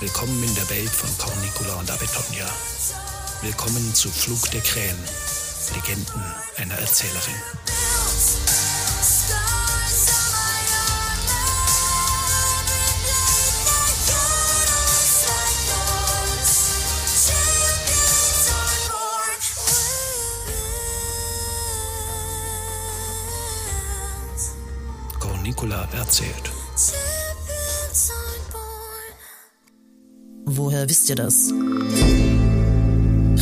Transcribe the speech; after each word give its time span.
Willkommen 0.00 0.42
in 0.42 0.54
der 0.56 0.68
Welt 0.70 0.90
von 0.90 1.08
Cornicula 1.18 1.74
und 1.74 1.90
Abetonia. 1.90 2.46
Willkommen 3.42 3.94
zu 3.94 4.08
Flug 4.08 4.50
der 4.50 4.60
Krähen, 4.60 4.98
Legenden 5.74 6.24
einer 6.56 6.74
Erzählerin. 6.74 7.34
Cornicula 25.20 25.88
erzählt. 25.92 26.50
Woher 30.54 30.86
wisst 30.86 31.08
ihr 31.08 31.16
das? 31.16 31.50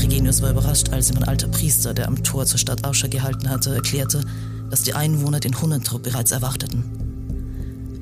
Regenius 0.01 0.43
war 0.43 0.53
überrascht, 0.53 0.91
als 0.91 1.11
ihm 1.11 1.17
ein 1.17 1.25
alter 1.25 1.49
Priester, 1.49 1.93
der 1.93 2.07
am 2.07 2.23
Tor 2.23 2.47
zur 2.47 2.59
Stadt 2.59 2.85
Ausschau 2.85 3.09
gehalten 3.09 3.51
hatte, 3.51 3.75
erklärte, 3.75 4.21
dass 4.71 4.85
die 4.85 4.95
Einwohner 4.95 5.41
den 5.41 5.61
Hunnentrupp 5.61 6.05
bereits 6.05 6.31
erwarteten. 6.31 6.85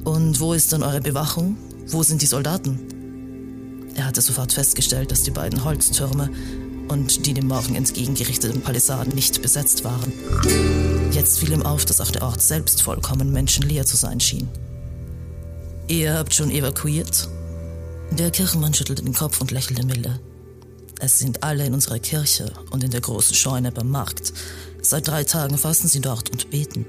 Und 0.05 0.41
wo 0.41 0.53
ist 0.53 0.75
dann 0.75 0.83
eure 0.83 1.00
Bewachung? 1.00 1.56
Wo 1.87 2.03
sind 2.03 2.20
die 2.20 2.27
Soldaten? 2.27 3.89
Er 3.95 4.05
hatte 4.05 4.20
sofort 4.20 4.53
festgestellt, 4.53 5.11
dass 5.11 5.22
die 5.22 5.31
beiden 5.31 5.65
Holztürme 5.65 6.28
und 6.89 7.25
die 7.25 7.33
dem 7.33 7.48
Morgen 7.48 7.77
entgegengerichteten 7.77 8.61
Palisaden 8.61 9.15
nicht 9.15 9.41
besetzt 9.41 9.84
waren. 9.84 10.12
Jetzt 11.12 11.39
fiel 11.39 11.53
ihm 11.53 11.62
auf, 11.62 11.87
dass 11.87 12.03
auch 12.03 12.11
der 12.11 12.25
Ort 12.25 12.43
selbst 12.43 12.83
vollkommen 12.83 13.33
menschenleer 13.33 13.87
zu 13.87 13.97
sein 13.97 14.20
schien. 14.20 14.48
Ihr 15.87 16.12
habt 16.12 16.34
schon 16.34 16.50
evakuiert? 16.50 17.31
Der 18.11 18.31
Kirchenmann 18.31 18.75
schüttelte 18.75 19.03
den 19.03 19.14
Kopf 19.14 19.41
und 19.41 19.51
lächelte 19.51 19.84
milde. 19.84 20.19
Es 21.01 21.19
sind 21.19 21.45
alle 21.45 21.67
in 21.67 21.75
unserer 21.75 21.98
Kirche 21.98 22.53
und 22.70 22.83
in 22.83 22.91
der 22.91 23.00
großen 23.00 23.34
Scheune 23.34 23.70
beim 23.70 23.91
Markt. 23.91 24.33
Seit 24.83 25.06
drei 25.06 25.25
Tagen 25.25 25.59
fasten 25.59 25.89
sie 25.89 26.00
dort 26.00 26.31
und 26.31 26.50
beten. 26.50 26.87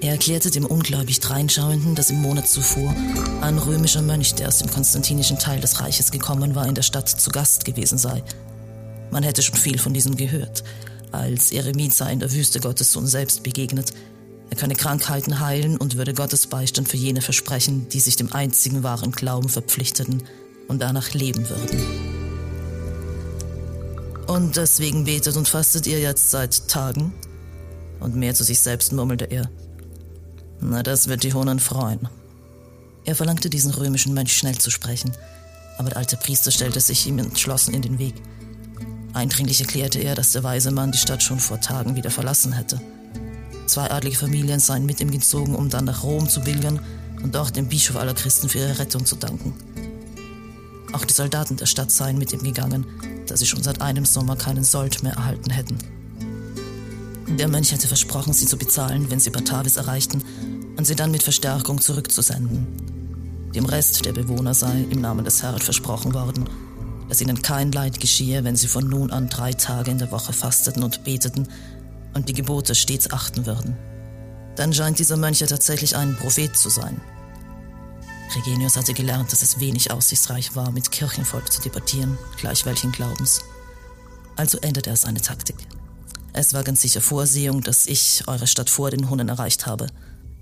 Er 0.00 0.12
erklärte 0.12 0.50
dem 0.50 0.66
ungläubig 0.66 1.20
Dreinschauenden, 1.20 1.94
dass 1.94 2.10
im 2.10 2.20
Monat 2.20 2.48
zuvor 2.48 2.92
ein 3.40 3.58
römischer 3.58 4.02
Mönch, 4.02 4.34
der 4.34 4.48
aus 4.48 4.58
dem 4.58 4.68
konstantinischen 4.68 5.38
Teil 5.38 5.60
des 5.60 5.80
Reiches 5.80 6.10
gekommen 6.10 6.56
war, 6.56 6.66
in 6.66 6.74
der 6.74 6.82
Stadt 6.82 7.08
zu 7.08 7.30
Gast 7.30 7.64
gewesen 7.64 7.98
sei. 7.98 8.24
Man 9.12 9.22
hätte 9.22 9.42
schon 9.42 9.56
viel 9.56 9.78
von 9.78 9.94
diesem 9.94 10.16
gehört. 10.16 10.64
Als 11.12 11.52
Eremit 11.52 11.94
sei 11.94 12.12
in 12.12 12.18
der 12.18 12.32
Wüste 12.32 12.58
Gottes 12.58 12.90
Sohn 12.90 13.06
selbst 13.06 13.44
begegnet. 13.44 13.92
Er 14.52 14.56
könne 14.56 14.74
Krankheiten 14.74 15.40
heilen 15.40 15.78
und 15.78 15.96
würde 15.96 16.12
Gottes 16.12 16.46
Beistand 16.46 16.86
für 16.86 16.98
jene 16.98 17.22
versprechen, 17.22 17.88
die 17.88 18.00
sich 18.00 18.16
dem 18.16 18.34
einzigen 18.34 18.82
wahren 18.82 19.10
Glauben 19.10 19.48
verpflichteten 19.48 20.24
und 20.68 20.82
danach 20.82 21.14
leben 21.14 21.48
würden. 21.48 21.80
Und 24.26 24.54
deswegen 24.58 25.04
betet 25.04 25.38
und 25.38 25.48
fastet 25.48 25.86
ihr 25.86 26.00
jetzt 26.00 26.30
seit 26.30 26.68
Tagen? 26.68 27.14
Und 27.98 28.14
mehr 28.14 28.34
zu 28.34 28.44
sich 28.44 28.60
selbst 28.60 28.92
murmelte 28.92 29.24
er. 29.24 29.50
Na, 30.60 30.82
das 30.82 31.08
wird 31.08 31.22
die 31.22 31.32
Honen 31.32 31.58
freuen. 31.58 32.10
Er 33.06 33.16
verlangte 33.16 33.48
diesen 33.48 33.72
römischen 33.72 34.12
Mönch 34.12 34.36
schnell 34.36 34.58
zu 34.58 34.70
sprechen, 34.70 35.12
aber 35.78 35.88
der 35.88 35.96
alte 35.96 36.18
Priester 36.18 36.50
stellte 36.50 36.80
sich 36.80 37.06
ihm 37.06 37.18
entschlossen 37.18 37.72
in 37.72 37.80
den 37.80 37.98
Weg. 37.98 38.16
Eindringlich 39.14 39.62
erklärte 39.62 40.00
er, 40.00 40.14
dass 40.14 40.32
der 40.32 40.44
weise 40.44 40.72
Mann 40.72 40.92
die 40.92 40.98
Stadt 40.98 41.22
schon 41.22 41.40
vor 41.40 41.58
Tagen 41.58 41.96
wieder 41.96 42.10
verlassen 42.10 42.52
hätte. 42.52 42.82
Zwei 43.66 43.90
adlige 43.90 44.16
Familien 44.16 44.60
seien 44.60 44.86
mit 44.86 45.00
ihm 45.00 45.10
gezogen, 45.10 45.54
um 45.54 45.68
dann 45.68 45.84
nach 45.84 46.02
Rom 46.02 46.28
zu 46.28 46.40
pilgern 46.40 46.80
und 47.22 47.34
dort 47.34 47.56
dem 47.56 47.68
Bischof 47.68 47.96
aller 47.96 48.14
Christen 48.14 48.48
für 48.48 48.58
ihre 48.58 48.78
Rettung 48.78 49.06
zu 49.06 49.16
danken. 49.16 49.54
Auch 50.92 51.04
die 51.04 51.14
Soldaten 51.14 51.56
der 51.56 51.66
Stadt 51.66 51.90
seien 51.90 52.18
mit 52.18 52.32
ihm 52.32 52.42
gegangen, 52.42 52.84
da 53.26 53.36
sie 53.36 53.46
schon 53.46 53.62
seit 53.62 53.80
einem 53.80 54.04
Sommer 54.04 54.36
keinen 54.36 54.64
Sold 54.64 55.02
mehr 55.02 55.14
erhalten 55.14 55.50
hätten. 55.50 55.78
Der 57.38 57.48
Mönch 57.48 57.72
hatte 57.72 57.88
versprochen, 57.88 58.34
sie 58.34 58.46
zu 58.46 58.58
bezahlen, 58.58 59.10
wenn 59.10 59.20
sie 59.20 59.30
Batavis 59.30 59.76
erreichten, 59.76 60.22
und 60.76 60.86
sie 60.86 60.94
dann 60.94 61.10
mit 61.10 61.22
Verstärkung 61.22 61.80
zurückzusenden. 61.80 62.66
Dem 63.54 63.64
Rest 63.66 64.04
der 64.04 64.12
Bewohner 64.12 64.54
sei 64.54 64.86
im 64.90 65.00
Namen 65.00 65.24
des 65.24 65.42
Herrn 65.42 65.60
versprochen 65.60 66.14
worden, 66.14 66.44
dass 67.08 67.20
ihnen 67.20 67.40
kein 67.42 67.72
Leid 67.72 68.00
geschehe, 68.00 68.44
wenn 68.44 68.56
sie 68.56 68.68
von 68.68 68.88
nun 68.88 69.10
an 69.10 69.28
drei 69.28 69.52
Tage 69.52 69.90
in 69.90 69.98
der 69.98 70.10
Woche 70.10 70.32
fasteten 70.32 70.82
und 70.82 71.04
beteten 71.04 71.48
und 72.14 72.28
die 72.28 72.34
Gebote 72.34 72.74
stets 72.74 73.10
achten 73.10 73.46
würden. 73.46 73.76
Dann 74.56 74.72
scheint 74.72 74.98
dieser 74.98 75.16
Mönch 75.16 75.40
ja 75.40 75.46
tatsächlich 75.46 75.96
ein 75.96 76.16
Prophet 76.16 76.56
zu 76.56 76.68
sein. 76.68 77.00
Regenius 78.34 78.76
hatte 78.76 78.94
gelernt, 78.94 79.32
dass 79.32 79.42
es 79.42 79.60
wenig 79.60 79.90
aussichtsreich 79.90 80.56
war, 80.56 80.70
mit 80.70 80.90
Kirchenvolk 80.90 81.52
zu 81.52 81.60
debattieren, 81.62 82.18
gleich 82.38 82.64
welchen 82.64 82.92
Glaubens. 82.92 83.42
Also 84.36 84.58
änderte 84.58 84.90
er 84.90 84.96
seine 84.96 85.20
Taktik. 85.20 85.56
Es 86.32 86.54
war 86.54 86.62
ganz 86.62 86.80
sicher 86.80 87.02
Vorsehung, 87.02 87.60
dass 87.60 87.86
ich 87.86 88.24
eure 88.26 88.46
Stadt 88.46 88.70
vor 88.70 88.90
den 88.90 89.10
Hunnen 89.10 89.28
erreicht 89.28 89.66
habe. 89.66 89.86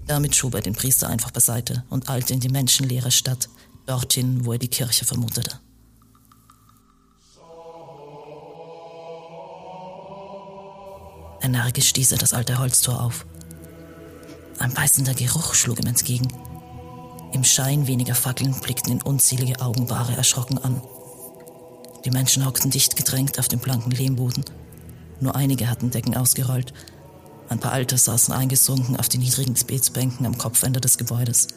Damit 0.06 0.36
schob 0.36 0.54
er 0.54 0.60
den 0.60 0.74
Priester 0.74 1.08
einfach 1.08 1.32
beiseite 1.32 1.84
und 1.90 2.08
eilte 2.08 2.32
in 2.32 2.40
die 2.40 2.48
menschenleere 2.48 3.10
Stadt, 3.10 3.48
dorthin, 3.86 4.44
wo 4.44 4.52
er 4.52 4.58
die 4.58 4.68
Kirche 4.68 5.04
vermutete. 5.04 5.58
Energisch 11.42 11.88
stieß 11.88 12.12
er 12.12 12.18
das 12.18 12.32
alte 12.32 12.58
Holztor 12.58 13.02
auf. 13.02 13.26
Ein 14.58 14.74
beißender 14.74 15.14
Geruch 15.14 15.54
schlug 15.54 15.80
ihm 15.80 15.86
entgegen. 15.86 16.28
Im 17.32 17.44
Schein 17.44 17.86
weniger 17.86 18.14
Fackeln 18.14 18.58
blickten 18.60 18.92
ihn 18.92 19.02
unzählige 19.02 19.60
Augenpaare 19.60 20.16
erschrocken 20.16 20.58
an. 20.58 20.82
Die 22.04 22.10
Menschen 22.10 22.44
hockten 22.44 22.70
dicht 22.70 22.96
gedrängt 22.96 23.38
auf 23.38 23.48
dem 23.48 23.60
blanken 23.60 23.90
Lehmboden. 23.90 24.44
Nur 25.20 25.34
einige 25.36 25.68
hatten 25.68 25.90
Decken 25.90 26.16
ausgerollt. 26.16 26.72
Ein 27.48 27.58
paar 27.58 27.72
Alte 27.72 27.96
saßen 27.96 28.34
eingesunken 28.34 28.96
auf 28.96 29.08
den 29.08 29.20
niedrigen 29.20 29.54
Gebetsbänken 29.54 30.26
am 30.26 30.38
Kopfende 30.38 30.80
des 30.80 30.98
Gebäudes. 30.98 31.48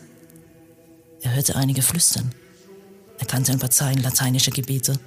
Er 1.22 1.36
hörte 1.36 1.56
einige 1.56 1.82
flüstern. 1.82 2.34
Er 3.20 3.26
kannte 3.26 3.52
ein 3.52 3.60
paar 3.60 3.70
Zeilen 3.70 4.02
lateinischer 4.02 4.52
Gebete. 4.52 5.00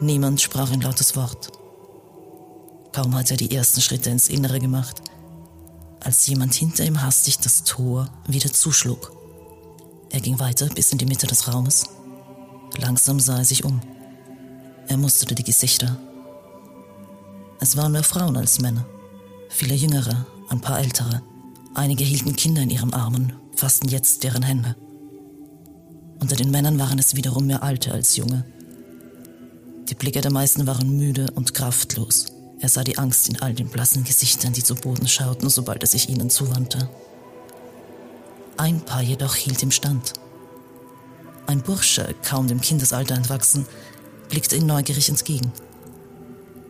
Niemand 0.00 0.40
sprach 0.40 0.70
ein 0.70 0.80
lautes 0.80 1.16
Wort. 1.16 1.50
Kaum 2.92 3.14
hatte 3.14 3.34
er 3.34 3.38
die 3.38 3.54
ersten 3.54 3.80
Schritte 3.80 4.10
ins 4.10 4.28
Innere 4.28 4.60
gemacht, 4.60 5.00
als 6.00 6.26
jemand 6.26 6.54
hinter 6.54 6.84
ihm 6.84 7.02
hastig 7.02 7.38
das 7.38 7.64
Tor 7.64 8.08
wieder 8.26 8.52
zuschlug. 8.52 9.12
Er 10.10 10.20
ging 10.20 10.38
weiter 10.38 10.66
bis 10.66 10.92
in 10.92 10.98
die 10.98 11.06
Mitte 11.06 11.26
des 11.26 11.48
Raumes. 11.48 11.84
Langsam 12.76 13.18
sah 13.18 13.38
er 13.38 13.44
sich 13.44 13.64
um. 13.64 13.80
Er 14.88 14.98
musterte 14.98 15.34
die 15.34 15.44
Gesichter. 15.44 15.96
Es 17.60 17.76
waren 17.76 17.92
mehr 17.92 18.02
Frauen 18.02 18.36
als 18.36 18.60
Männer. 18.60 18.84
Viele 19.48 19.74
jüngere, 19.74 20.26
ein 20.50 20.60
paar 20.60 20.80
ältere. 20.80 21.22
Einige 21.74 22.04
hielten 22.04 22.36
Kinder 22.36 22.62
in 22.62 22.70
ihren 22.70 22.92
Armen, 22.92 23.32
fassten 23.54 23.88
jetzt 23.88 24.22
deren 24.24 24.42
Hände. 24.42 24.76
Unter 26.20 26.36
den 26.36 26.50
Männern 26.50 26.78
waren 26.78 26.98
es 26.98 27.16
wiederum 27.16 27.46
mehr 27.46 27.62
Alte 27.62 27.92
als 27.92 28.16
Junge. 28.16 28.44
Die 29.88 29.94
Blicke 29.94 30.20
der 30.20 30.32
meisten 30.32 30.66
waren 30.66 30.96
müde 30.96 31.30
und 31.34 31.54
kraftlos. 31.54 32.26
Er 32.62 32.68
sah 32.68 32.84
die 32.84 32.96
Angst 32.96 33.28
in 33.28 33.42
all 33.42 33.52
den 33.54 33.68
blassen 33.68 34.04
Gesichtern, 34.04 34.52
die 34.52 34.62
zu 34.62 34.76
Boden 34.76 35.08
schauten, 35.08 35.50
sobald 35.50 35.82
er 35.82 35.88
sich 35.88 36.08
ihnen 36.08 36.30
zuwandte. 36.30 36.88
Ein 38.56 38.80
Paar 38.80 39.02
jedoch 39.02 39.34
hielt 39.34 39.60
ihm 39.64 39.72
stand. 39.72 40.12
Ein 41.48 41.60
Bursche, 41.60 42.14
kaum 42.22 42.46
dem 42.46 42.60
Kindesalter 42.60 43.16
entwachsen, 43.16 43.66
blickte 44.28 44.54
ihm 44.54 44.66
neugierig 44.66 45.08
entgegen. 45.08 45.50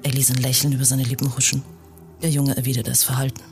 Er 0.03 0.13
ließ 0.13 0.31
ein 0.31 0.41
Lächeln 0.41 0.73
über 0.73 0.87
seine 0.87 1.03
Lippen 1.03 1.37
huschen. 1.37 1.63
Der 2.23 2.31
Junge 2.31 2.57
erwiderte 2.57 2.91
es 2.91 3.05
verhalten. 3.05 3.43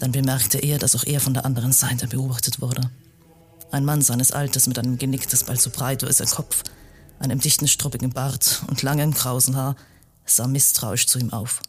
Dann 0.00 0.10
bemerkte 0.10 0.58
er, 0.58 0.78
dass 0.78 0.96
auch 0.96 1.04
er 1.04 1.20
von 1.20 1.34
der 1.34 1.44
anderen 1.44 1.72
Seite 1.72 2.08
beobachtet 2.08 2.60
wurde. 2.60 2.90
Ein 3.70 3.84
Mann 3.84 4.02
seines 4.02 4.32
Alters 4.32 4.66
mit 4.66 4.76
einem 4.76 4.98
Genick, 4.98 5.28
das 5.28 5.44
bald 5.44 5.60
so 5.60 5.70
breit 5.70 6.02
war 6.02 6.08
als 6.08 6.18
sein 6.18 6.26
Kopf, 6.26 6.64
einem 7.20 7.38
dichten, 7.38 7.68
struppigen 7.68 8.10
Bart 8.10 8.64
und 8.66 8.82
langem 8.82 9.14
krausen 9.14 9.54
Haar, 9.54 9.76
sah 10.30 10.46
misstrauisch 10.46 11.06
zu 11.06 11.18
ihm 11.18 11.32
auf. 11.32 11.60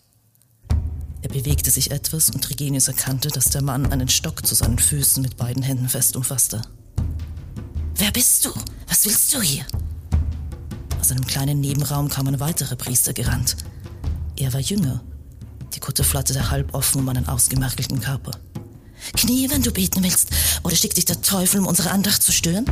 Er 1.21 1.29
bewegte 1.29 1.69
sich 1.69 1.91
etwas 1.91 2.29
und 2.29 2.49
Regenius 2.49 2.87
erkannte, 2.87 3.29
dass 3.29 3.49
der 3.49 3.61
Mann 3.61 3.91
einen 3.91 4.07
Stock 4.07 4.45
zu 4.45 4.55
seinen 4.55 4.79
Füßen 4.79 5.21
mit 5.21 5.37
beiden 5.37 5.63
Händen 5.63 5.89
fest 5.89 6.15
umfasste. 6.15 6.61
Wer 7.95 8.11
bist 8.11 8.45
du? 8.45 8.53
Was 8.87 9.05
willst 9.05 9.33
du 9.33 9.41
hier? 9.41 9.65
Aus 10.99 11.11
einem 11.11 11.27
kleinen 11.27 11.59
Nebenraum 11.59 12.07
kam 12.07 12.27
ein 12.27 12.39
weiterer 12.39 12.75
Priester 12.75 13.13
gerannt. 13.13 13.57
Er 14.37 14.53
war 14.53 14.61
jünger. 14.61 15.03
Die 15.75 15.79
Kutte 15.79 16.03
flatterte 16.03 16.49
halb 16.49 16.73
offen 16.73 17.01
um 17.01 17.09
einen 17.09 17.27
ausgemerkelten 17.27 17.99
Körper. 17.99 18.31
Knie, 19.15 19.49
wenn 19.49 19.61
du 19.61 19.71
beten 19.71 20.03
willst, 20.03 20.29
oder 20.63 20.75
schickt 20.75 20.97
dich 20.97 21.05
der 21.05 21.21
Teufel, 21.21 21.59
um 21.59 21.67
unsere 21.67 21.91
Andacht 21.91 22.23
zu 22.23 22.31
stören? 22.31 22.65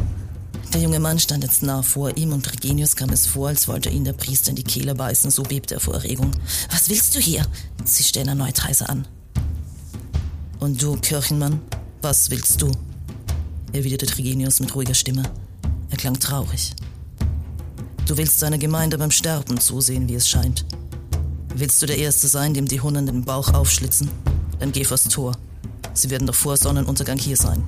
Der 0.77 0.83
junge 0.83 0.99
Mann 0.99 1.17
stand 1.17 1.43
jetzt 1.43 1.63
nah 1.63 1.81
vor 1.81 2.15
ihm 2.17 2.33
und 2.33 2.53
Regenius 2.53 2.95
kam 2.95 3.09
es 3.09 3.25
vor, 3.25 3.47
als 3.47 3.67
wollte 3.67 3.89
ihn 3.89 4.03
der 4.03 4.13
Priester 4.13 4.51
in 4.51 4.57
die 4.57 4.63
Kehle 4.63 4.93
beißen, 4.93 5.31
so 5.31 5.41
bebte 5.41 5.73
er 5.73 5.79
vor 5.79 5.95
Erregung. 5.95 6.29
Was 6.69 6.87
willst 6.87 7.15
du 7.15 7.19
hier? 7.19 7.43
Sie 7.83 8.03
stellen 8.03 8.27
erneut 8.27 8.63
heiser 8.63 8.87
an. 8.87 9.07
Und 10.59 10.79
du, 10.79 10.95
Kirchenmann, 10.97 11.61
was 12.03 12.29
willst 12.29 12.61
du? 12.61 12.71
erwiderte 13.73 14.05
Trigenius 14.05 14.59
mit 14.59 14.75
ruhiger 14.75 14.93
Stimme. 14.93 15.23
Er 15.89 15.97
klang 15.97 16.19
traurig. 16.19 16.75
Du 18.05 18.15
willst 18.15 18.39
deiner 18.43 18.59
Gemeinde 18.59 18.99
beim 18.99 19.09
Sterben 19.09 19.59
zusehen, 19.59 20.07
wie 20.07 20.13
es 20.13 20.29
scheint. 20.29 20.63
Willst 21.55 21.81
du 21.81 21.87
der 21.87 21.97
Erste 21.97 22.27
sein, 22.27 22.53
dem 22.53 22.67
die 22.67 22.81
Hunden 22.81 23.07
den 23.07 23.25
Bauch 23.25 23.51
aufschlitzen? 23.51 24.11
Dann 24.59 24.73
geh 24.73 24.83
vors 24.83 25.05
Tor. 25.05 25.35
Sie 25.95 26.11
werden 26.11 26.27
doch 26.27 26.35
vor 26.35 26.55
Sonnenuntergang 26.55 27.17
hier 27.17 27.35
sein. 27.35 27.67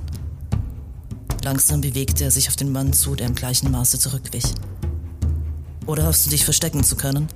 Langsam 1.42 1.80
bewegte 1.80 2.24
er 2.24 2.30
sich 2.30 2.48
auf 2.48 2.56
den 2.56 2.70
Mann 2.70 2.92
zu, 2.92 3.14
der 3.14 3.26
im 3.26 3.34
gleichen 3.34 3.70
Maße 3.70 3.98
zurückwich. 3.98 4.44
Oder 5.86 6.06
hoffst 6.06 6.26
du 6.26 6.30
dich 6.30 6.44
verstecken 6.44 6.84
zu 6.84 6.96
können? 6.96 7.28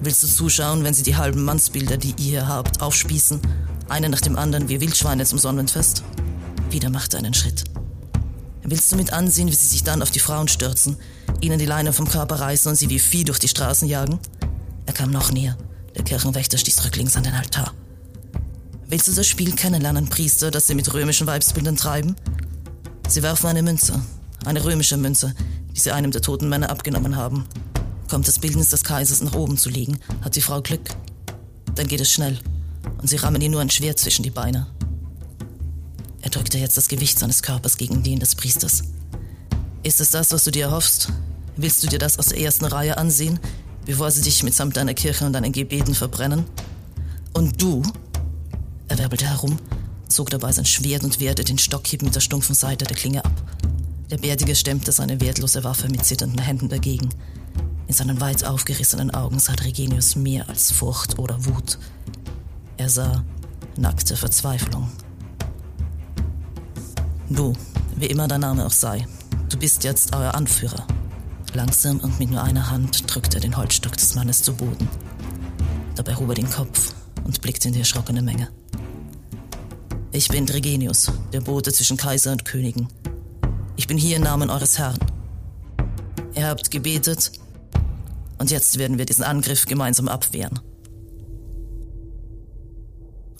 Willst 0.00 0.22
du 0.22 0.28
zuschauen, 0.28 0.84
wenn 0.84 0.94
sie 0.94 1.02
die 1.02 1.16
halben 1.16 1.42
Mannsbilder, 1.44 1.96
die 1.96 2.14
ihr 2.18 2.30
hier 2.30 2.48
habt, 2.48 2.80
aufspießen, 2.80 3.40
eine 3.88 4.08
nach 4.08 4.20
dem 4.20 4.38
anderen 4.38 4.68
wie 4.68 4.80
Wildschweine 4.80 5.24
zum 5.24 5.38
Sonnenfest? 5.38 6.04
Wieder 6.70 6.90
machte 6.90 7.18
einen 7.18 7.34
Schritt. 7.34 7.64
Willst 8.62 8.90
du 8.92 8.96
mit 8.96 9.12
ansehen, 9.12 9.48
wie 9.48 9.54
sie 9.54 9.66
sich 9.66 9.84
dann 9.84 10.00
auf 10.00 10.10
die 10.10 10.20
Frauen 10.20 10.48
stürzen, 10.48 10.96
ihnen 11.40 11.58
die 11.58 11.66
Leine 11.66 11.92
vom 11.92 12.08
Körper 12.08 12.36
reißen 12.36 12.70
und 12.70 12.76
sie 12.76 12.88
wie 12.88 12.98
Vieh 12.98 13.24
durch 13.24 13.38
die 13.38 13.48
Straßen 13.48 13.88
jagen? 13.88 14.18
Er 14.86 14.94
kam 14.94 15.10
noch 15.10 15.32
näher. 15.32 15.58
Der 15.96 16.04
Kirchenwächter 16.04 16.56
stieß 16.56 16.84
rücklings 16.84 17.16
an 17.16 17.24
den 17.24 17.34
Altar. 17.34 17.72
Willst 18.86 19.08
du 19.08 19.12
das 19.12 19.26
Spiel 19.26 19.52
kennenlernen, 19.52 20.08
Priester, 20.08 20.50
das 20.50 20.66
sie 20.66 20.74
mit 20.74 20.92
römischen 20.94 21.26
Weibsbildern 21.26 21.76
treiben? 21.76 22.16
Sie 23.08 23.22
werfen 23.22 23.46
eine 23.46 23.62
Münze, 23.62 24.00
eine 24.44 24.64
römische 24.64 24.96
Münze, 24.96 25.34
die 25.74 25.80
sie 25.80 25.92
einem 25.92 26.10
der 26.10 26.22
toten 26.22 26.48
Männer 26.48 26.70
abgenommen 26.70 27.16
haben. 27.16 27.44
Kommt 28.08 28.26
das 28.26 28.38
Bildnis 28.38 28.70
des 28.70 28.84
Kaisers 28.84 29.22
nach 29.22 29.34
oben 29.34 29.56
zu 29.56 29.68
liegen, 29.68 29.98
hat 30.22 30.36
die 30.36 30.40
Frau 30.40 30.60
Glück. 30.62 30.90
Dann 31.74 31.86
geht 31.86 32.00
es 32.00 32.10
schnell 32.10 32.38
und 32.98 33.08
sie 33.08 33.16
rammen 33.16 33.40
ihr 33.40 33.50
nur 33.50 33.60
ein 33.60 33.70
Schwert 33.70 33.98
zwischen 33.98 34.22
die 34.22 34.30
Beine. 34.30 34.66
Er 36.22 36.30
drückte 36.30 36.58
jetzt 36.58 36.76
das 36.76 36.88
Gewicht 36.88 37.18
seines 37.18 37.42
Körpers 37.42 37.76
gegen 37.76 38.02
den 38.02 38.18
des 38.18 38.34
Priesters. 38.34 38.84
Ist 39.82 40.00
es 40.00 40.10
das, 40.10 40.32
was 40.32 40.44
du 40.44 40.50
dir 40.50 40.66
erhoffst? 40.66 41.08
Willst 41.56 41.82
du 41.82 41.86
dir 41.86 41.98
das 41.98 42.18
aus 42.18 42.26
der 42.26 42.40
ersten 42.40 42.64
Reihe 42.64 42.96
ansehen, 42.96 43.38
bevor 43.84 44.10
sie 44.10 44.22
dich 44.22 44.42
mitsamt 44.42 44.76
deiner 44.76 44.94
Kirche 44.94 45.26
und 45.26 45.34
deinen 45.34 45.52
Gebeten 45.52 45.94
verbrennen? 45.94 46.44
Und 47.34 47.60
du? 47.60 47.82
Er 48.88 48.98
wirbelte 48.98 49.26
herum, 49.26 49.58
zog 50.08 50.30
dabei 50.30 50.52
sein 50.52 50.64
Schwert 50.64 51.04
und 51.04 51.20
wehrte 51.20 51.44
den 51.44 51.58
Stockhieb 51.58 52.02
mit 52.02 52.14
der 52.14 52.20
stumpfen 52.20 52.54
Seite 52.54 52.84
der 52.84 52.96
Klinge 52.96 53.24
ab. 53.24 53.32
Der 54.10 54.18
Bärtige 54.18 54.54
stemmte 54.54 54.92
seine 54.92 55.20
wertlose 55.20 55.64
Waffe 55.64 55.88
mit 55.88 56.04
zitternden 56.04 56.40
Händen 56.40 56.68
dagegen. 56.68 57.08
In 57.86 57.94
seinen 57.94 58.20
weit 58.20 58.44
aufgerissenen 58.44 59.10
Augen 59.12 59.38
sah 59.38 59.54
Regenius 59.54 60.16
mehr 60.16 60.48
als 60.48 60.72
Furcht 60.72 61.18
oder 61.18 61.44
Wut. 61.44 61.78
Er 62.76 62.88
sah 62.88 63.24
nackte 63.76 64.16
Verzweiflung. 64.16 64.90
Du, 67.28 67.54
wie 67.96 68.06
immer 68.06 68.28
dein 68.28 68.40
Name 68.40 68.66
auch 68.66 68.72
sei, 68.72 69.06
du 69.48 69.58
bist 69.58 69.84
jetzt 69.84 70.14
euer 70.14 70.34
Anführer. 70.34 70.86
Langsam 71.54 72.00
und 72.00 72.18
mit 72.18 72.30
nur 72.30 72.42
einer 72.42 72.70
Hand 72.70 73.04
drückte 73.12 73.38
er 73.38 73.40
den 73.40 73.56
Holzstock 73.56 73.96
des 73.96 74.14
Mannes 74.14 74.42
zu 74.42 74.54
Boden. 74.54 74.88
Dabei 75.94 76.16
hob 76.16 76.28
er 76.28 76.34
den 76.34 76.50
Kopf 76.50 76.94
und 77.24 77.40
blickte 77.40 77.68
in 77.68 77.74
die 77.74 77.80
erschrockene 77.80 78.22
Menge. 78.22 78.48
Ich 80.14 80.28
bin 80.28 80.46
Dregenius, 80.46 81.10
der 81.32 81.40
Bote 81.40 81.72
zwischen 81.72 81.96
Kaiser 81.96 82.30
und 82.30 82.44
Königen. 82.44 82.86
Ich 83.74 83.88
bin 83.88 83.98
hier 83.98 84.16
im 84.16 84.22
Namen 84.22 84.48
eures 84.48 84.78
Herrn. 84.78 84.96
Ihr 86.36 86.46
habt 86.46 86.70
gebetet 86.70 87.32
und 88.38 88.52
jetzt 88.52 88.78
werden 88.78 88.96
wir 88.96 89.06
diesen 89.06 89.24
Angriff 89.24 89.66
gemeinsam 89.66 90.06
abwehren. 90.06 90.60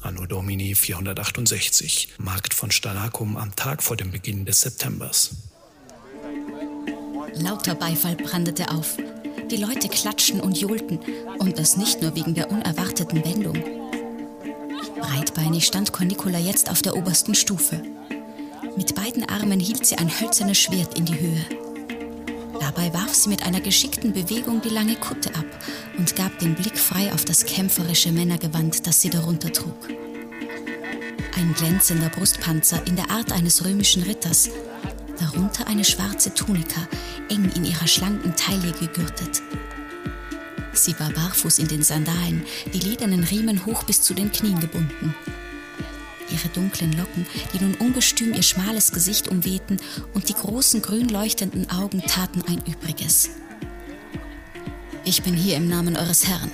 Anno 0.01 0.27
Domini 0.27 0.75
468, 0.75 2.15
Markt 2.19 2.55
von 2.55 2.73
Stalakum 2.73 3.37
am 3.37 3.55
Tag 3.55 3.81
vor 3.81 3.97
dem 3.97 4.11
Beginn 4.11 4.45
des 4.45 4.63
Septembers. 4.63 5.31
Lauter 7.35 7.77
Beifall 7.77 8.17
brandete 8.17 8.69
auf. 8.73 8.97
Die 9.49 9.59
Leute 9.59 9.89
klatschten 9.89 10.41
und 10.41 10.59
johlten, 10.59 10.99
und 11.39 11.57
das 11.57 11.77
nicht 11.77 12.03
nur 12.03 12.17
wegen 12.17 12.35
der 12.35 12.51
unerwarteten 12.51 13.25
Wendung. 13.25 13.84
Breitbeinig 15.05 15.67
stand 15.67 15.93
Cornicola 15.93 16.39
jetzt 16.39 16.71
auf 16.71 16.81
der 16.81 16.97
obersten 16.97 17.35
Stufe. 17.35 17.83
Mit 18.75 18.95
beiden 18.95 19.29
Armen 19.29 19.61
hielt 19.61 19.85
sie 19.85 19.97
ein 19.97 20.09
hölzernes 20.09 20.57
Schwert 20.57 20.99
in 20.99 21.05
die 21.05 21.21
Höhe. 21.21 21.45
Dabei 22.59 22.93
warf 22.95 23.15
sie 23.15 23.29
mit 23.29 23.45
einer 23.45 23.61
geschickten 23.61 24.15
Bewegung 24.15 24.63
die 24.63 24.71
lange 24.71 24.97
Kutte 24.97 25.29
ab 25.35 25.45
und 25.99 26.17
gab 26.17 26.39
den 26.39 26.55
Blick 26.55 26.79
frei 26.79 27.13
auf 27.13 27.27
das 27.27 27.45
kämpferische 27.45 28.13
Männergewand, 28.13 28.87
das 28.87 29.03
sie 29.03 29.11
darunter 29.11 29.53
trug. 29.53 29.77
Ein 31.37 31.53
glänzender 31.53 32.09
Brustpanzer 32.09 32.87
in 32.87 32.97
der 32.97 33.11
Art 33.11 33.31
eines 33.31 33.63
römischen 33.63 34.05
Ritters, 34.05 34.49
darunter 35.21 35.67
eine 35.67 35.85
schwarze 35.85 36.33
Tunika, 36.33 36.81
eng 37.29 37.53
in 37.55 37.67
ihrer 37.67 37.87
schlanken 37.87 38.35
Taille 38.37 38.73
gegürtet. 38.73 39.43
Sie 40.75 40.99
war 40.99 41.11
barfuß 41.11 41.61
in 41.61 41.69
den 41.69 41.83
Sandalen, 41.83 42.45
die 42.73 42.81
ledernen 42.81 43.25
Riemen 43.25 43.65
hoch 43.65 43.85
bis 43.85 44.03
zu 44.03 44.13
den 44.13 44.33
Knien 44.33 44.59
gebunden. 44.61 45.15
Ihre 46.31 46.49
dunklen 46.49 46.93
Locken, 46.93 47.27
die 47.53 47.63
nun 47.63 47.75
ungestüm 47.75 48.35
ihr 48.35 48.43
schmales 48.43 48.93
Gesicht 48.93 49.29
umwehten, 49.29 49.79
und 50.15 50.29
die 50.29 50.35
großen 50.35 50.83
grün 50.83 51.09
leuchtenden 51.09 51.71
Augen 51.71 52.03
taten 52.07 52.43
ein 52.49 52.63
Übriges. 52.67 53.31
Ich 55.05 55.23
bin 55.23 55.35
hier 55.35 55.57
im 55.57 55.69
Namen 55.69 55.97
eures 55.97 56.27
Herrn. 56.27 56.51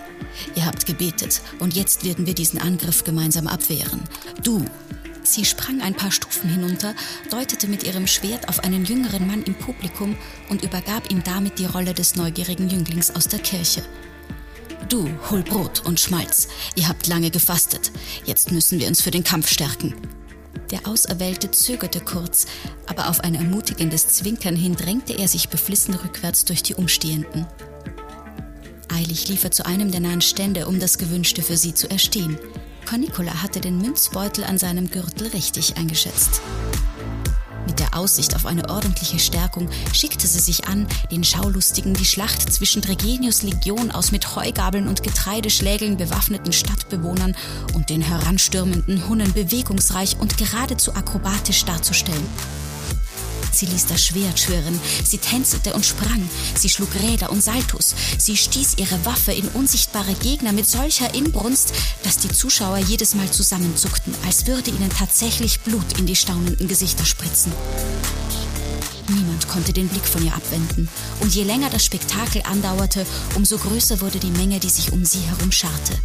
Ihr 0.55 0.67
habt 0.67 0.87
gebetet, 0.87 1.41
und 1.59 1.75
jetzt 1.75 2.05
werden 2.05 2.27
wir 2.27 2.35
diesen 2.35 2.61
Angriff 2.61 3.05
gemeinsam 3.05 3.47
abwehren. 3.47 4.03
Du, 4.43 4.65
Sie 5.23 5.45
sprang 5.45 5.81
ein 5.81 5.95
paar 5.95 6.11
Stufen 6.11 6.51
hinunter, 6.51 6.95
deutete 7.31 7.69
mit 7.69 7.85
ihrem 7.85 8.07
Schwert 8.07 8.49
auf 8.49 8.65
einen 8.65 8.85
jüngeren 8.85 9.27
Mann 9.27 9.43
im 9.45 9.55
Publikum 9.55 10.17
und 10.49 10.65
übergab 10.65 11.11
ihm 11.11 11.23
damit 11.23 11.59
die 11.59 11.67
Rolle 11.67 11.95
des 11.95 12.17
neugierigen 12.17 12.69
Jünglings 12.69 13.15
aus 13.15 13.29
der 13.29 13.39
Kirche. 13.39 13.83
Du, 14.91 15.09
hol 15.31 15.45
Brot 15.45 15.87
und 15.87 16.01
Schmalz. 16.01 16.49
Ihr 16.75 16.89
habt 16.89 17.07
lange 17.07 17.31
gefastet. 17.31 17.93
Jetzt 18.25 18.51
müssen 18.51 18.81
wir 18.81 18.89
uns 18.89 19.01
für 19.01 19.13
den 19.13 19.23
Kampf 19.23 19.49
stärken. 19.49 19.95
Der 20.73 20.89
Auserwählte 20.89 21.53
zögerte 21.53 22.01
kurz, 22.01 22.47
aber 22.89 23.09
auf 23.09 23.21
ein 23.21 23.37
ermutigendes 23.37 24.09
Zwinkern 24.09 24.57
hin 24.57 24.75
drängte 24.75 25.17
er 25.17 25.29
sich 25.29 25.49
beflissen 25.49 25.95
rückwärts 25.95 26.45
durch 26.45 26.65
die 26.65 26.75
Umstehenden. 26.75 27.47
Eilig 28.93 29.29
lief 29.29 29.45
er 29.45 29.53
zu 29.53 29.65
einem 29.65 29.93
der 29.93 30.01
nahen 30.01 30.23
Stände, 30.23 30.67
um 30.67 30.81
das 30.81 30.99
Gewünschte 30.99 31.43
für 31.43 31.57
sie 31.57 31.73
zu 31.73 31.89
erstehen. 31.89 32.37
Cornicola 32.85 33.45
hatte 33.45 33.61
den 33.61 33.79
Münzbeutel 33.79 34.43
an 34.43 34.59
seinem 34.59 34.91
Gürtel 34.91 35.29
richtig 35.29 35.77
eingeschätzt. 35.77 36.41
Mit 37.67 37.79
der 37.79 37.97
Aussicht 37.97 38.35
auf 38.35 38.47
eine 38.47 38.69
ordentliche 38.69 39.19
Stärkung 39.19 39.69
schickte 39.93 40.27
sie 40.27 40.41
sich 40.41 40.67
an, 40.67 40.87
den 41.11 41.25
Schaulustigen 41.25 41.95
die 41.95 42.05
Schlacht 42.05 42.53
zwischen 42.53 42.83
Dregenius 42.83 43.43
Legion 43.43 43.91
aus 43.91 44.13
mit 44.13 44.37
Heugabeln 44.37 44.89
und 44.89 45.03
Getreideschlägeln 45.03 45.97
bewaffneten 45.97 46.53
Stadtbewohnern 46.53 47.37
und 47.75 47.91
den 47.91 48.03
heranstürmenden 48.03 49.09
Hunnen 49.09 49.33
bewegungsreich 49.33 50.17
und 50.19 50.37
geradezu 50.37 50.95
akrobatisch 50.95 51.65
darzustellen. 51.65 52.27
Sie 53.53 53.67
ließ 53.67 53.87
das 53.87 54.05
Schwert 54.05 54.39
schwirren, 54.39 54.79
sie 55.05 55.19
tänzelte 55.19 55.75
und 55.75 55.85
sprang, 55.85 56.29
sie 56.55 56.69
schlug 56.69 56.89
Räder 57.03 57.31
und 57.31 57.43
Saltus, 57.43 57.95
sie 58.19 58.37
stieß 58.37 58.75
ihre 58.79 59.05
Waffe 59.05 59.33
in 59.33 59.49
unsichtbare 59.49 60.15
Gegner 60.15 60.53
mit 60.53 60.67
solcher 60.67 61.15
Inbrunst, 61.15 61.73
dass 62.03 62.19
die 62.19 62.31
Zuschauer 62.31 62.79
jedes 62.79 63.15
Mal 63.15 63.31
zusammenzuckten, 63.31 64.15
als 64.27 64.47
würde 64.47 64.71
ihnen 64.71 64.91
tatsächlich 64.91 65.61
Blut 65.61 65.99
in 65.99 66.07
die 66.07 66.17
staunenden 66.17 66.69
Gesichter 66.69 67.05
spritzen. 67.05 67.53
Niemand 69.09 69.49
konnte 69.49 69.73
den 69.73 69.89
Blick 69.89 70.07
von 70.07 70.25
ihr 70.25 70.35
abwenden, 70.35 70.89
und 71.21 71.35
je 71.35 71.43
länger 71.43 71.69
das 71.71 71.85
Spektakel 71.85 72.43
andauerte, 72.43 73.05
umso 73.35 73.59
größer 73.59 74.01
wurde 74.01 74.21
die 74.21 74.31
Menge, 74.31 74.61
die 74.61 74.71
sich 74.71 74.93
um 74.93 75.05
sie 75.05 75.21
herum 75.21 75.51
scharte. 75.51 75.99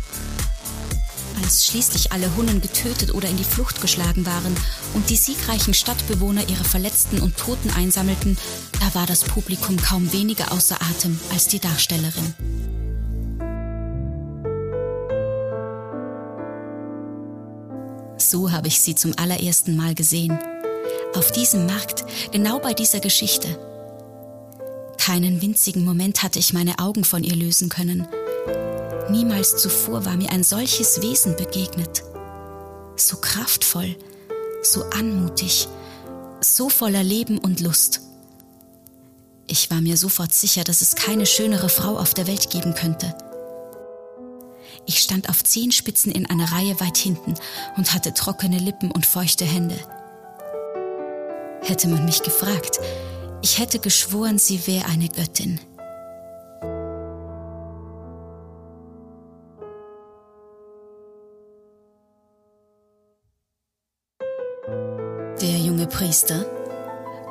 Als 1.44 1.68
schließlich 1.68 2.12
alle 2.12 2.36
Hunnen 2.36 2.62
getötet 2.62 3.14
oder 3.14 3.30
in 3.30 3.38
die 3.38 3.44
Flucht 3.44 3.82
geschlagen 3.82 4.26
waren 4.26 4.56
und 4.94 5.10
die 5.10 5.16
siegreichen 5.16 5.74
Stadtbewohner 5.74 6.48
ihre 6.50 6.64
Verletzten 6.64 7.20
und 7.20 7.38
Toten 7.38 7.70
einsammelten, 7.72 8.38
da 8.80 8.96
war 9.00 9.06
das 9.06 9.24
Publikum 9.24 9.78
kaum 9.78 10.12
weniger 10.14 10.52
außer 10.52 10.82
Atem 10.82 11.20
als 11.32 11.48
die 11.48 11.60
Darstellerin. 11.60 12.34
So 18.18 18.52
habe 18.52 18.68
ich 18.68 18.82
sie 18.82 18.96
zum 18.96 19.14
allerersten 19.18 19.76
Mal 19.76 19.94
gesehen. 19.94 20.38
Auf 21.14 21.32
diesem 21.32 21.68
Markt, 21.68 22.04
genau 22.32 22.60
bei 22.60 22.74
dieser 22.74 23.00
Geschichte. 23.00 23.48
Keinen 24.98 25.42
winzigen 25.42 25.86
Moment 25.86 26.24
hatte 26.24 26.40
ich 26.40 26.52
meine 26.52 26.80
Augen 26.80 27.04
von 27.04 27.24
ihr 27.24 27.36
lösen 27.36 27.70
können. 27.70 28.08
Niemals 29.10 29.58
zuvor 29.58 30.06
war 30.06 30.16
mir 30.16 30.32
ein 30.32 30.44
solches 30.44 31.02
Wesen 31.02 31.36
begegnet. 31.36 32.04
So 32.96 33.18
kraftvoll, 33.18 33.96
so 34.64 34.84
anmutig, 34.86 35.68
so 36.42 36.70
voller 36.70 37.04
Leben 37.04 37.38
und 37.38 37.60
Lust. 37.60 38.02
Ich 39.48 39.70
war 39.70 39.80
mir 39.80 39.96
sofort 39.96 40.34
sicher, 40.34 40.64
dass 40.64 40.82
es 40.82 40.96
keine 40.96 41.26
schönere 41.26 41.70
Frau 41.70 41.98
auf 41.98 42.14
der 42.14 42.26
Welt 42.26 42.50
geben 42.50 42.74
könnte. 42.74 43.16
Ich 44.88 45.00
stand 45.00 45.30
auf 45.30 45.44
Zehenspitzen 45.44 46.12
in 46.12 46.28
einer 46.30 46.52
Reihe 46.52 46.80
weit 46.80 46.98
hinten 46.98 47.36
und 47.78 47.94
hatte 47.94 48.14
trockene 48.14 48.58
Lippen 48.58 48.92
und 48.92 49.06
feuchte 49.06 49.46
Hände. 49.46 49.78
Hätte 51.62 51.88
man 51.88 52.06
mich 52.06 52.24
gefragt, 52.24 52.80
ich 53.42 53.60
hätte 53.60 53.80
geschworen, 53.80 54.40
sie 54.40 54.66
wäre 54.66 54.86
eine 54.86 55.10
Göttin. 55.10 55.60
Priester, 66.06 66.46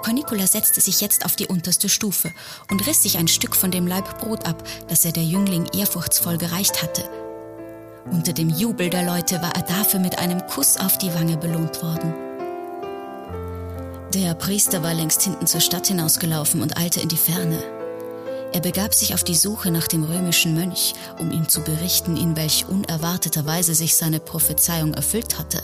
Cornicula 0.03 0.49
setzte 0.49 0.81
sich 0.81 1.01
jetzt 1.01 1.25
auf 1.25 1.37
die 1.37 1.47
unterste 1.47 1.89
Stufe 1.89 2.33
und 2.73 2.85
riss 2.89 3.05
sich 3.05 3.19
ein 3.19 3.29
Stück 3.29 3.55
von 3.55 3.71
dem 3.71 3.87
Laib 3.87 4.19
Brot 4.19 4.49
ab, 4.49 4.65
das 4.89 5.05
er 5.05 5.13
der 5.13 5.23
Jüngling 5.23 5.65
ehrfurchtsvoll 5.73 6.39
gereicht 6.39 6.83
hatte. 6.83 7.09
Unter 8.11 8.33
dem 8.33 8.51
Jubel 8.51 8.91
der 8.91 9.05
Leute 9.05 9.41
war 9.41 9.55
er 9.55 9.63
dafür 9.63 10.01
mit 10.01 10.19
einem 10.19 10.45
Kuss 10.49 10.77
auf 10.77 10.99
die 10.99 11.15
Wange 11.15 11.37
belohnt 11.37 11.85
worden. 11.85 12.15
Der 14.13 14.35
Priester 14.35 14.83
war 14.83 14.93
längst 14.93 15.23
hinten 15.23 15.47
zur 15.47 15.61
Stadt 15.61 15.87
hinausgelaufen 15.87 16.61
und 16.61 16.77
eilte 16.77 16.99
in 16.99 17.09
die 17.09 17.17
Ferne. 17.17 17.63
Er 18.53 18.61
begab 18.61 18.93
sich 18.93 19.15
auf 19.15 19.23
die 19.23 19.37
Suche 19.37 19.71
nach 19.71 19.87
dem 19.87 20.03
römischen 20.03 20.53
Mönch, 20.57 20.95
um 21.21 21.31
ihm 21.31 21.49
zu 21.49 21.61
berichten, 21.61 22.17
in 22.17 22.37
welch 22.37 22.67
unerwarteter 22.69 23.47
Weise 23.47 23.77
sich 23.77 23.95
seine 23.95 24.19
Prophezeiung 24.19 24.95
erfüllt 24.95 25.39
hatte. 25.39 25.63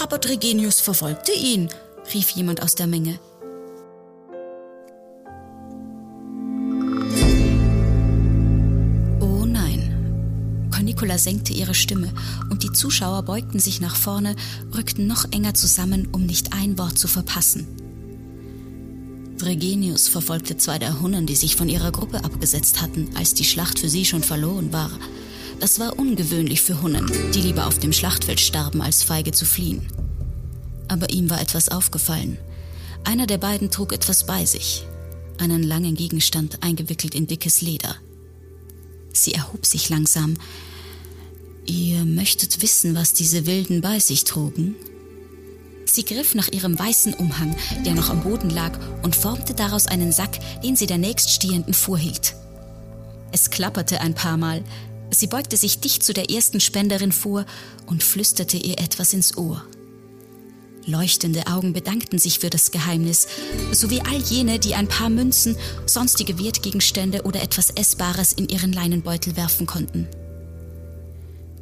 Aber 0.00 0.18
Dregenius 0.18 0.80
verfolgte 0.80 1.32
ihn, 1.32 1.68
rief 2.14 2.30
jemand 2.30 2.62
aus 2.62 2.76
der 2.76 2.86
Menge. 2.86 3.18
Oh 9.20 9.44
nein. 9.44 10.68
Cornicola 10.72 11.18
senkte 11.18 11.52
ihre 11.52 11.74
Stimme 11.74 12.12
und 12.48 12.62
die 12.62 12.72
Zuschauer 12.72 13.22
beugten 13.24 13.58
sich 13.58 13.80
nach 13.80 13.96
vorne, 13.96 14.36
rückten 14.76 15.08
noch 15.08 15.24
enger 15.32 15.54
zusammen, 15.54 16.08
um 16.12 16.26
nicht 16.26 16.52
ein 16.52 16.78
Wort 16.78 16.96
zu 16.96 17.08
verpassen. 17.08 17.66
Dregenius 19.36 20.08
verfolgte 20.08 20.56
zwei 20.56 20.78
der 20.78 21.00
Hunnen, 21.00 21.26
die 21.26 21.36
sich 21.36 21.56
von 21.56 21.68
ihrer 21.68 21.90
Gruppe 21.90 22.24
abgesetzt 22.24 22.80
hatten, 22.82 23.08
als 23.16 23.34
die 23.34 23.44
Schlacht 23.44 23.78
für 23.78 23.88
sie 23.88 24.04
schon 24.04 24.22
verloren 24.22 24.72
war. 24.72 24.90
Das 25.60 25.80
war 25.80 25.98
ungewöhnlich 25.98 26.62
für 26.62 26.80
Hunnen, 26.82 27.10
die 27.34 27.40
lieber 27.40 27.66
auf 27.66 27.78
dem 27.78 27.92
Schlachtfeld 27.92 28.40
starben, 28.40 28.80
als 28.80 29.02
feige 29.02 29.32
zu 29.32 29.44
fliehen. 29.44 29.86
Aber 30.86 31.10
ihm 31.10 31.28
war 31.30 31.40
etwas 31.40 31.68
aufgefallen. 31.68 32.38
Einer 33.04 33.26
der 33.26 33.38
beiden 33.38 33.70
trug 33.70 33.92
etwas 33.92 34.24
bei 34.26 34.44
sich, 34.44 34.86
einen 35.38 35.62
langen 35.62 35.94
Gegenstand 35.94 36.62
eingewickelt 36.62 37.14
in 37.14 37.26
dickes 37.26 37.60
Leder. 37.60 37.96
Sie 39.12 39.34
erhob 39.34 39.66
sich 39.66 39.88
langsam. 39.88 40.36
Ihr 41.66 42.04
möchtet 42.04 42.62
wissen, 42.62 42.94
was 42.94 43.12
diese 43.12 43.46
Wilden 43.46 43.80
bei 43.80 43.98
sich 43.98 44.24
trugen? 44.24 44.76
Sie 45.84 46.04
griff 46.04 46.34
nach 46.34 46.48
ihrem 46.48 46.78
weißen 46.78 47.14
Umhang, 47.14 47.56
der 47.84 47.94
noch 47.94 48.10
am 48.10 48.22
Boden 48.22 48.50
lag, 48.50 48.78
und 49.02 49.16
formte 49.16 49.54
daraus 49.54 49.86
einen 49.86 50.12
Sack, 50.12 50.38
den 50.62 50.76
sie 50.76 50.86
der 50.86 50.98
nächststehenden 50.98 51.74
vorhielt. 51.74 52.34
Es 53.32 53.50
klapperte 53.50 54.00
ein 54.00 54.14
paar 54.14 54.36
Mal. 54.36 54.62
Sie 55.10 55.26
beugte 55.26 55.56
sich 55.56 55.80
dicht 55.80 56.02
zu 56.02 56.12
der 56.12 56.30
ersten 56.30 56.60
Spenderin 56.60 57.12
vor 57.12 57.44
und 57.86 58.02
flüsterte 58.02 58.56
ihr 58.56 58.78
etwas 58.78 59.12
ins 59.12 59.36
Ohr. 59.36 59.64
Leuchtende 60.86 61.46
Augen 61.46 61.74
bedankten 61.74 62.18
sich 62.18 62.38
für 62.38 62.48
das 62.48 62.70
Geheimnis, 62.70 63.26
sowie 63.72 64.00
all 64.00 64.18
jene, 64.22 64.58
die 64.58 64.74
ein 64.74 64.88
paar 64.88 65.10
Münzen, 65.10 65.56
sonstige 65.84 66.38
Wertgegenstände 66.38 67.24
oder 67.24 67.42
etwas 67.42 67.70
Essbares 67.70 68.32
in 68.32 68.48
ihren 68.48 68.72
Leinenbeutel 68.72 69.36
werfen 69.36 69.66
konnten. 69.66 70.08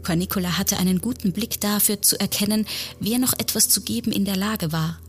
Cornicola 0.05 0.59
hatte 0.59 0.77
einen 0.77 1.01
guten 1.01 1.33
Blick 1.33 1.61
dafür 1.61 2.01
zu 2.01 2.21
erkennen, 2.21 2.67
wer 3.01 3.19
noch 3.19 3.33
etwas 3.33 3.69
zu 3.69 3.81
geben 3.81 4.13
in 4.13 4.25
der 4.25 4.37
Lage 4.37 4.71
war. 4.71 5.01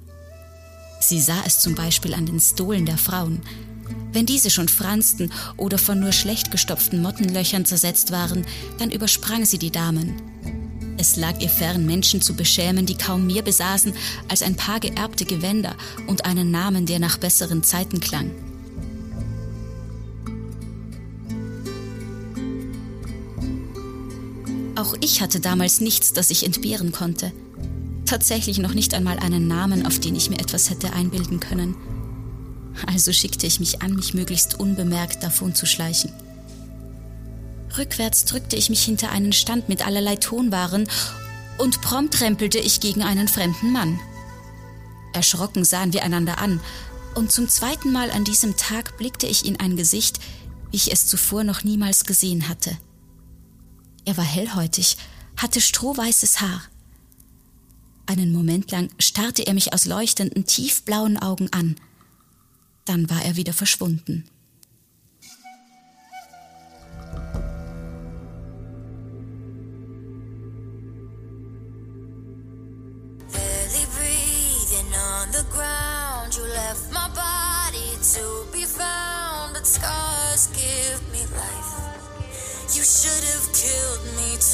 Sie 0.99 1.21
sah 1.21 1.43
es 1.45 1.59
zum 1.59 1.75
Beispiel 1.75 2.15
an 2.15 2.25
den 2.25 2.39
Stolen 2.39 2.87
der 2.87 2.97
Frauen. 2.97 3.41
Wenn 4.13 4.25
diese 4.25 4.49
schon 4.49 4.67
fransten 4.67 5.31
oder 5.57 5.77
von 5.77 5.99
nur 5.99 6.11
schlecht 6.11 6.51
gestopften 6.51 7.01
Mottenlöchern 7.01 7.65
zersetzt 7.65 8.11
waren, 8.11 8.45
dann 8.77 8.91
übersprang 8.91 9.45
sie 9.45 9.57
die 9.57 9.71
Damen. 9.71 10.21
Es 10.97 11.15
lag 11.15 11.39
ihr 11.39 11.49
fern, 11.49 11.85
Menschen 11.85 12.21
zu 12.21 12.33
beschämen, 12.33 12.85
die 12.87 12.97
kaum 12.97 13.27
mehr 13.27 13.43
besaßen 13.43 13.93
als 14.27 14.41
ein 14.41 14.55
paar 14.55 14.79
geerbte 14.79 15.25
Gewänder 15.25 15.75
und 16.07 16.25
einen 16.25 16.49
Namen, 16.49 16.85
der 16.87 16.99
nach 16.99 17.17
besseren 17.17 17.63
Zeiten 17.63 17.99
klang. 17.99 18.31
Auch 24.75 24.95
ich 25.01 25.21
hatte 25.21 25.39
damals 25.39 25.81
nichts, 25.81 26.13
das 26.13 26.29
ich 26.29 26.45
entbehren 26.45 26.91
konnte. 26.91 27.31
Tatsächlich 28.05 28.57
noch 28.57 28.73
nicht 28.73 28.93
einmal 28.93 29.19
einen 29.19 29.47
Namen, 29.47 29.85
auf 29.85 29.99
den 29.99 30.15
ich 30.15 30.29
mir 30.29 30.39
etwas 30.39 30.69
hätte 30.69 30.93
einbilden 30.93 31.39
können. 31.39 31.75
Also 32.85 33.11
schickte 33.11 33.47
ich 33.47 33.59
mich 33.59 33.81
an, 33.81 33.93
mich 33.95 34.13
möglichst 34.13 34.59
unbemerkt 34.59 35.23
davon 35.23 35.55
zu 35.55 35.65
schleichen. 35.65 36.11
Rückwärts 37.77 38.25
drückte 38.25 38.55
ich 38.55 38.69
mich 38.69 38.83
hinter 38.83 39.11
einen 39.11 39.33
Stand 39.33 39.69
mit 39.69 39.85
allerlei 39.85 40.15
Tonwaren 40.15 40.87
und 41.57 41.81
prompt 41.81 42.13
trempelte 42.13 42.59
ich 42.59 42.79
gegen 42.79 43.03
einen 43.03 43.27
fremden 43.27 43.71
Mann. 43.71 43.99
Erschrocken 45.13 45.65
sahen 45.65 45.93
wir 45.93 46.03
einander 46.03 46.37
an, 46.39 46.59
und 47.15 47.31
zum 47.31 47.49
zweiten 47.49 47.91
Mal 47.91 48.11
an 48.11 48.23
diesem 48.23 48.57
Tag 48.57 48.97
blickte 48.99 49.25
ich 49.25 49.45
in 49.45 49.59
ein 49.59 49.75
Gesicht, 49.75 50.19
wie 50.69 50.77
ich 50.77 50.91
es 50.91 51.07
zuvor 51.07 51.43
noch 51.43 51.63
niemals 51.63 52.05
gesehen 52.05 52.47
hatte. 52.47 52.77
Er 54.05 54.17
war 54.17 54.23
hellhäutig, 54.23 54.97
hatte 55.35 55.59
strohweißes 55.59 56.41
Haar. 56.41 56.61
Einen 58.05 58.31
Moment 58.31 58.71
lang 58.71 58.89
starrte 58.99 59.47
er 59.47 59.53
mich 59.53 59.73
aus 59.73 59.85
leuchtenden, 59.85 60.45
tiefblauen 60.45 61.17
Augen 61.17 61.51
an. 61.51 61.75
Dann 62.87 63.09
war 63.09 63.23
er 63.23 63.35
wieder 63.35 63.53
verschwunden. 63.53 64.23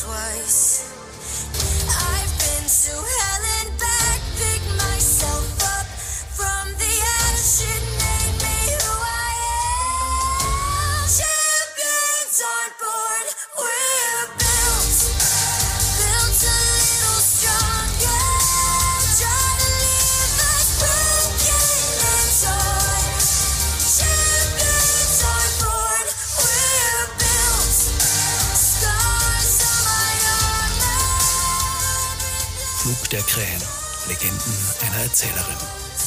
Twice. 0.03 0.83
I've 1.87 2.33
been 2.39 2.65
to 2.67 2.91
hell 2.91 3.43
and 3.59 3.71
back, 3.79 4.32
Krähen. 33.33 33.63
Legenden 34.07 34.53
einer 34.85 35.03
Erzählerin. 35.05 35.57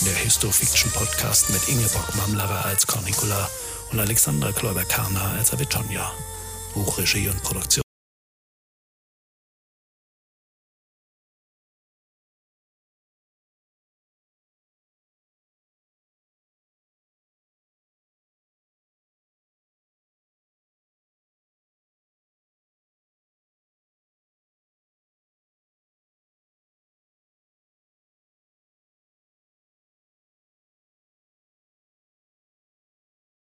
Der 0.07 0.15
Histofiction-Podcast 0.15 1.51
mit 1.51 1.69
Ingeborg 1.69 2.15
Mamlerer 2.15 2.65
als 2.67 2.87
Cornicula 2.87 3.51
und 3.91 3.99
Alexandra 3.99 4.53
Kläuber-Karner 4.53 5.33
als 5.37 5.53
Avitonia. 5.53 6.13
Buchregie 6.73 7.29
und 7.29 7.43
Produktion 7.43 7.86